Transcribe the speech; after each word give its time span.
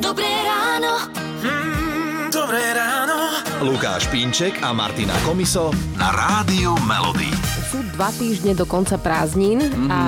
Dobré 0.00 0.28
ráno. 0.44 1.08
Mm, 1.42 2.30
dobré 2.30 2.76
ráno. 2.76 3.40
Lukáš 3.64 4.06
Pínček 4.12 4.62
a 4.62 4.72
Martina 4.76 5.16
Komiso 5.24 5.72
na 5.96 6.12
Rádiu 6.12 6.76
Melody. 6.84 7.32
Dva 7.98 8.14
týždne 8.14 8.54
do 8.54 8.62
konca 8.62 8.94
prázdnin 8.94 9.58
mm-hmm. 9.58 9.90
a 9.90 9.98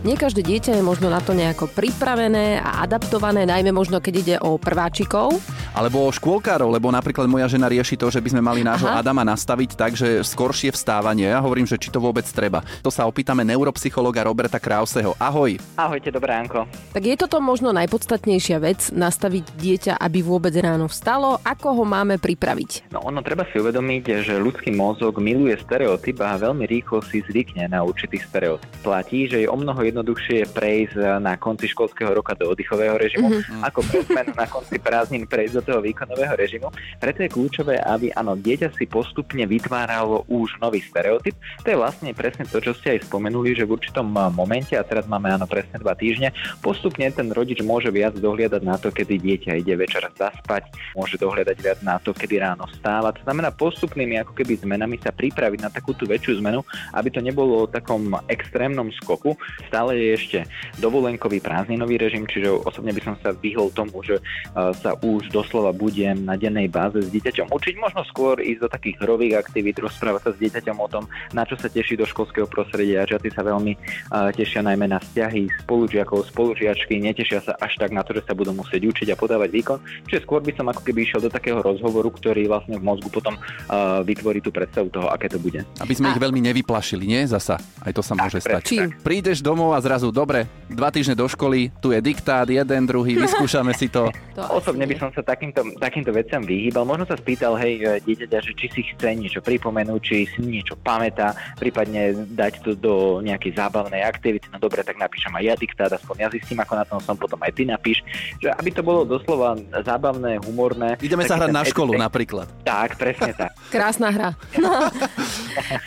nie 0.00 0.16
každé 0.16 0.40
dieťa 0.48 0.80
je 0.80 0.80
možno 0.80 1.12
na 1.12 1.20
to 1.20 1.36
nejako 1.36 1.68
pripravené 1.68 2.56
a 2.56 2.88
adaptované, 2.88 3.44
najmä 3.44 3.68
možno 3.68 4.00
keď 4.00 4.14
ide 4.16 4.36
o 4.40 4.56
prváčikov. 4.56 5.36
Alebo 5.76 6.08
o 6.08 6.10
škôlkárov, 6.10 6.72
lebo 6.72 6.88
napríklad 6.88 7.28
moja 7.28 7.44
žena 7.44 7.68
rieši 7.68 8.00
to, 8.00 8.08
že 8.08 8.24
by 8.24 8.32
sme 8.32 8.40
mali 8.40 8.64
nášho 8.64 8.88
Aha. 8.88 9.04
Adama 9.04 9.28
nastaviť 9.28 9.70
tak, 9.76 9.92
že 9.92 10.24
skoršie 10.24 10.72
vstávanie. 10.72 11.28
Ja 11.28 11.44
hovorím, 11.44 11.68
že 11.68 11.76
či 11.76 11.92
to 11.92 12.00
vôbec 12.00 12.24
treba. 12.32 12.64
To 12.80 12.88
sa 12.88 13.04
opýtame 13.04 13.44
neuropsychologa 13.44 14.24
Roberta 14.24 14.56
Krauseho. 14.56 15.12
Ahoj. 15.20 15.60
Ahojte, 15.76 16.08
dobré 16.08 16.32
ránko. 16.32 16.64
Tak 16.96 17.04
je 17.04 17.12
toto 17.20 17.44
možno 17.44 17.76
najpodstatnejšia 17.76 18.56
vec, 18.56 18.88
nastaviť 18.88 19.44
dieťa, 19.52 19.92
aby 20.00 20.24
vôbec 20.24 20.56
ráno 20.56 20.88
vstalo? 20.88 21.44
Ako 21.44 21.76
ho 21.76 21.84
máme 21.84 22.16
pripraviť? 22.16 22.88
No 22.88 23.04
ono 23.04 23.20
treba 23.20 23.44
si 23.52 23.60
uvedomiť, 23.60 24.24
že 24.24 24.40
ľudský 24.40 24.72
mozog 24.72 25.20
miluje 25.20 25.60
stereotyp 25.60 26.24
a 26.24 26.40
veľmi 26.40 26.64
rýchlo 26.64 27.04
si 27.04 27.17
zvykne 27.26 27.70
na 27.70 27.82
určitý 27.82 28.20
stereotyp. 28.22 28.68
Platí, 28.84 29.26
že 29.26 29.42
je 29.44 29.48
o 29.48 29.56
mnoho 29.56 29.80
jednoduchšie 29.82 30.52
prejsť 30.54 31.18
na 31.18 31.34
konci 31.34 31.70
školského 31.70 32.14
roka 32.14 32.36
do 32.38 32.52
oddychového 32.52 32.94
režimu, 32.94 33.28
mm-hmm. 33.32 33.62
ako 33.66 33.80
prezmenu 33.88 34.32
na 34.36 34.46
konci 34.46 34.76
prázdnin 34.78 35.24
prejsť 35.26 35.54
do 35.58 35.62
toho 35.62 35.80
výkonového 35.82 36.34
režimu. 36.38 36.68
Preto 37.00 37.24
je 37.24 37.32
kľúčové, 37.32 37.80
aby 37.82 38.12
áno, 38.14 38.38
dieťa 38.38 38.74
si 38.76 38.86
postupne 38.86 39.44
vytváralo 39.48 40.28
už 40.28 40.60
nový 40.62 40.82
stereotyp. 40.84 41.34
To 41.64 41.68
je 41.68 41.76
vlastne 41.78 42.10
presne 42.14 42.44
to, 42.46 42.62
čo 42.62 42.72
ste 42.76 42.98
aj 42.98 43.08
spomenuli, 43.08 43.56
že 43.56 43.66
v 43.66 43.74
určitom 43.78 44.06
momente, 44.34 44.76
a 44.78 44.84
teraz 44.84 45.08
máme 45.08 45.32
áno 45.32 45.48
presne 45.48 45.80
dva 45.80 45.96
týždne, 45.96 46.30
postupne 46.60 47.08
ten 47.10 47.28
rodič 47.32 47.60
môže 47.64 47.88
viac 47.88 48.16
dohliadať 48.18 48.62
na 48.62 48.76
to, 48.76 48.92
kedy 48.92 49.18
dieťa 49.18 49.58
ide 49.58 49.74
večer 49.74 50.04
zaspať, 50.14 50.68
môže 50.94 51.16
dohliadať 51.16 51.56
viac 51.58 51.78
na 51.82 51.96
to, 51.98 52.12
kedy 52.12 52.40
ráno 52.40 52.64
stáva. 52.76 53.10
To 53.14 53.22
znamená 53.24 53.50
postupnými 53.54 54.20
ako 54.22 54.32
keby 54.36 54.60
zmenami 54.60 54.96
sa 55.00 55.10
pripraviť 55.10 55.60
na 55.64 55.70
takúto 55.72 56.04
väčšiu 56.04 56.40
zmenu, 56.44 56.60
aby 56.94 57.07
to 57.12 57.20
nebolo 57.24 57.64
o 57.64 57.70
takom 57.70 58.14
extrémnom 58.28 58.92
skoku. 59.02 59.34
Stále 59.68 59.96
je 59.96 60.08
ešte 60.14 60.38
dovolenkový 60.80 61.40
prázdninový 61.42 61.98
režim, 62.00 62.24
čiže 62.28 62.52
osobne 62.64 62.92
by 62.92 63.02
som 63.04 63.14
sa 63.20 63.32
vyhol 63.34 63.72
tomu, 63.72 64.00
že 64.04 64.20
sa 64.54 64.94
už 64.98 65.30
doslova 65.30 65.72
budem 65.72 66.24
na 66.24 66.34
dennej 66.34 66.68
báze 66.68 67.00
s 67.04 67.12
dieťaťom 67.12 67.52
učiť, 67.52 67.74
možno 67.78 68.02
skôr 68.08 68.40
ísť 68.40 68.60
do 68.64 68.68
takých 68.68 68.96
hrových 69.04 69.34
aktivít, 69.38 69.78
rozprávať 69.78 70.22
sa 70.28 70.30
s 70.34 70.40
dieťaťom 70.42 70.76
o 70.78 70.88
tom, 70.88 71.04
na 71.32 71.46
čo 71.46 71.54
sa 71.54 71.70
teší 71.70 71.94
do 72.00 72.08
školského 72.08 72.48
prostredia. 72.50 73.06
Žiaci 73.06 73.28
sa 73.30 73.46
veľmi 73.46 73.72
uh, 73.74 74.34
tešia 74.34 74.64
najmä 74.66 74.90
na 74.90 74.98
vzťahy 74.98 75.46
spolužiakov, 75.64 76.26
spolužiačky, 76.34 76.98
netešia 76.98 77.44
sa 77.44 77.54
až 77.62 77.78
tak 77.78 77.94
na 77.94 78.02
to, 78.02 78.16
že 78.18 78.26
sa 78.26 78.34
budú 78.34 78.50
musieť 78.56 78.82
učiť 78.82 79.08
a 79.14 79.16
podávať 79.16 79.50
výkon. 79.54 79.78
Čiže 80.10 80.24
skôr 80.26 80.42
by 80.42 80.52
som 80.58 80.66
ako 80.66 80.82
keby 80.82 81.06
išiel 81.06 81.22
do 81.22 81.30
takého 81.30 81.62
rozhovoru, 81.62 82.10
ktorý 82.10 82.50
vlastne 82.50 82.76
v 82.80 82.84
mozgu 82.84 83.08
potom 83.12 83.38
uh, 83.38 84.02
vytvorí 84.02 84.42
tú 84.42 84.50
predstavu 84.50 84.90
toho, 84.90 85.06
aké 85.12 85.30
to 85.30 85.38
bude. 85.38 85.62
Aby 85.78 85.94
sme 85.94 86.10
a... 86.10 86.12
ich 86.16 86.22
veľmi 86.22 86.40
nevyplašili, 86.42 86.97
nie? 87.04 87.26
Zasa. 87.26 87.58
Aj 87.82 87.90
to 87.90 88.02
sa 88.02 88.14
môže 88.14 88.38
stať. 88.38 88.62
Čím? 88.62 88.94
Prídeš 89.02 89.42
domov 89.42 89.74
a 89.74 89.82
zrazu, 89.82 90.14
dobre, 90.14 90.46
dva 90.70 90.94
týždne 90.94 91.18
do 91.18 91.26
školy, 91.26 91.74
tu 91.82 91.90
je 91.90 92.00
diktát, 92.02 92.46
jeden, 92.46 92.82
druhý, 92.86 93.18
vyskúšame 93.18 93.74
si 93.74 93.90
to. 93.90 94.10
to 94.38 94.42
Osobne 94.54 94.86
by 94.86 94.94
som 94.98 95.10
sa 95.14 95.22
takým 95.24 95.48
takýmto, 95.52 95.80
takýmto 95.80 96.10
veciam 96.12 96.42
vyhýbal. 96.44 96.84
Možno 96.84 97.08
sa 97.08 97.16
spýtal, 97.16 97.56
hej, 97.56 97.80
e, 97.80 97.86
dieťaťa, 98.04 98.38
že 98.44 98.52
či 98.56 98.66
si 98.72 98.80
chce 98.92 99.08
niečo 99.16 99.40
pripomenúť, 99.40 100.00
či 100.00 100.16
si 100.28 100.40
niečo 100.44 100.76
pamätá, 100.80 101.32
prípadne 101.56 102.14
dať 102.32 102.60
to 102.64 102.70
do 102.76 102.94
nejakej 103.24 103.56
zábavnej 103.56 104.04
aktivity. 104.04 104.46
No 104.52 104.60
dobre, 104.60 104.84
tak 104.84 105.00
napíšem 105.00 105.32
aj 105.32 105.44
ja 105.44 105.54
diktát, 105.56 105.90
aspoň 105.92 106.16
ja 106.26 106.28
zistím, 106.28 106.60
ako 106.60 106.72
na 106.76 106.84
tom 106.84 107.00
som, 107.00 107.16
potom 107.16 107.40
aj 107.40 107.52
ty 107.56 107.64
napíš. 107.64 108.04
Že 108.42 108.52
aby 108.54 108.70
to 108.72 108.82
bolo 108.84 109.08
doslova 109.08 109.56
zábavné, 109.82 110.38
humorné. 110.44 111.00
Ideme 111.00 111.24
sa 111.24 111.40
hrať 111.40 111.50
na 111.52 111.64
školu 111.64 111.96
napríklad. 111.96 112.46
Tak, 112.64 113.00
presne 113.00 113.32
tak. 113.32 113.50
Krásna 113.72 114.12
hra. 114.12 114.30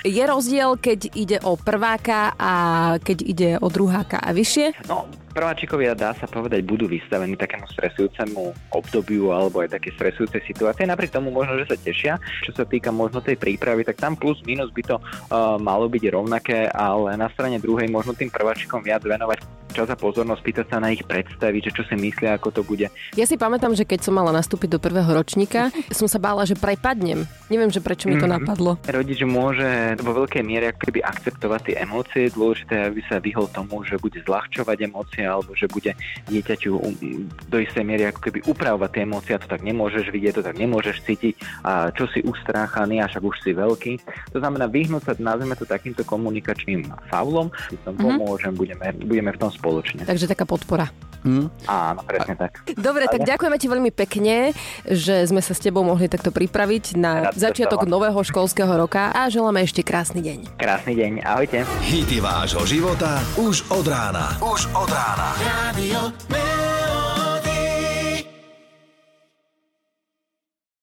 je 0.06 0.23
rozdiel, 0.23 0.78
keď 0.78 1.00
ide 1.13 1.38
o 1.44 1.56
prváka 1.59 2.34
a 2.35 2.53
keď 3.01 3.18
ide 3.23 3.50
o 3.59 3.68
druháka 3.68 4.19
a 4.19 4.29
vyššie? 4.31 4.88
No, 4.88 5.07
prváčikovia, 5.31 5.95
dá 5.95 6.12
sa 6.16 6.28
povedať, 6.28 6.68
budú 6.68 6.85
vystavení 6.91 7.40
takému 7.40 7.66
stresujúcemu 7.72 8.51
obdobiu 8.75 9.31
alebo 9.31 9.63
aj 9.63 9.79
také 9.79 9.95
stresujúce 9.95 10.44
situácie. 10.44 10.84
Napriek 10.84 11.16
tomu 11.16 11.31
možno, 11.31 11.56
že 11.63 11.72
sa 11.72 11.78
tešia. 11.79 12.13
Čo 12.44 12.51
sa 12.51 12.63
týka 12.68 12.91
možno 12.91 13.23
tej 13.23 13.40
prípravy, 13.40 13.88
tak 13.88 13.97
tam 13.97 14.19
plus 14.19 14.44
minus 14.44 14.69
by 14.75 14.84
to 14.84 14.95
uh, 15.00 15.56
malo 15.57 15.88
byť 15.88 16.03
rovnaké, 16.12 16.68
ale 16.69 17.16
na 17.16 17.31
strane 17.31 17.57
druhej 17.57 17.88
možno 17.88 18.12
tým 18.12 18.29
prváčikom 18.29 18.84
viac 18.84 19.01
venovať 19.01 19.60
čas 19.71 19.87
a 19.89 19.97
pozornosť, 19.97 20.41
pýtať 20.43 20.65
sa 20.67 20.77
na 20.77 20.91
ich 20.91 21.03
predstavy, 21.07 21.63
že 21.63 21.71
čo 21.71 21.83
si 21.87 21.95
myslia, 21.95 22.35
ako 22.35 22.49
to 22.51 22.61
bude. 22.61 22.91
Ja 23.15 23.25
si 23.25 23.35
pamätám, 23.39 23.73
že 23.73 23.87
keď 23.87 24.05
som 24.05 24.13
mala 24.15 24.35
nastúpiť 24.35 24.77
do 24.77 24.79
prvého 24.79 25.07
ročníka, 25.07 25.71
som 25.97 26.05
sa 26.05 26.19
bála, 26.19 26.43
že 26.43 26.59
prepadnem. 26.59 27.25
Neviem, 27.51 27.67
že 27.67 27.83
prečo 27.83 28.07
mi 28.07 28.15
to 28.15 28.27
mm-hmm. 28.27 28.47
napadlo. 28.47 28.79
Rodič 28.87 29.19
môže 29.27 29.99
vo 29.99 30.15
veľkej 30.23 30.43
miere 30.43 30.71
keby 30.71 31.03
akceptovať 31.03 31.61
tie 31.67 31.75
emócie. 31.83 32.31
Dôležité, 32.31 32.87
aby 32.87 33.03
sa 33.11 33.19
vyhol 33.19 33.51
tomu, 33.51 33.83
že 33.83 33.99
bude 33.99 34.23
zľahčovať 34.23 34.77
emócie 34.87 35.27
alebo 35.27 35.51
že 35.51 35.67
bude 35.67 35.91
dieťaťu 36.31 36.71
um, 36.71 36.95
do 37.51 37.57
istej 37.59 37.83
miery 37.83 38.07
ako 38.07 38.31
keby 38.31 38.39
upravovať 38.47 38.89
tie 38.95 39.03
emócie. 39.03 39.35
To 39.35 39.51
tak 39.51 39.67
nemôžeš 39.67 40.15
vidieť, 40.15 40.39
to 40.39 40.47
tak 40.47 40.55
nemôžeš 40.55 41.03
cítiť. 41.03 41.35
A 41.67 41.91
čo 41.91 42.07
si 42.07 42.23
ustráchaný, 42.23 43.03
a 43.03 43.11
však 43.11 43.23
už 43.23 43.38
si 43.43 43.51
veľký. 43.51 43.93
To 44.31 44.38
znamená 44.39 44.71
vyhnúť 44.71 45.03
sa, 45.03 45.13
nazvime 45.19 45.59
to 45.59 45.67
takýmto 45.67 46.07
komunikačným 46.07 46.88
faulom. 47.11 47.51
Keď 47.51 47.79
mm-hmm. 47.83 47.99
pomôžem, 47.99 48.53
budeme, 48.55 48.85
budeme 49.03 49.31
v 49.35 49.39
tom 49.43 49.51
spoločne. 49.61 50.01
Takže 50.09 50.25
taká 50.25 50.49
podpora. 50.49 50.89
Mm. 51.22 51.53
Áno, 51.69 52.01
presne 52.01 52.33
tak. 52.33 52.66
Dobre, 52.73 53.05
tak 53.05 53.22
ďakujeme 53.22 53.57
ti 53.61 53.67
veľmi 53.69 53.91
pekne, 53.94 54.57
že 54.89 55.29
sme 55.29 55.38
sa 55.38 55.53
s 55.53 55.61
tebou 55.61 55.85
mohli 55.85 56.09
takto 56.09 56.33
pripraviť 56.33 56.97
na 56.97 57.29
Rád 57.29 57.38
začiatok 57.38 57.85
nového 57.85 58.17
školského 58.25 58.73
roka 58.73 59.13
a 59.13 59.29
želáme 59.29 59.61
ešte 59.61 59.85
krásny 59.85 60.25
deň. 60.25 60.57
Krásny 60.57 60.97
deň, 60.97 61.11
ahojte. 61.21 61.61
Hity 61.85 62.17
vášho 62.17 62.66
života 62.66 63.21
už 63.38 63.69
od 63.69 63.85
rána. 63.85 64.33
Už 64.41 64.66
od 64.73 64.89
rána. 64.89 65.29